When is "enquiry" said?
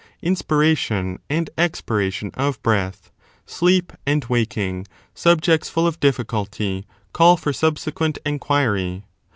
8.25-9.05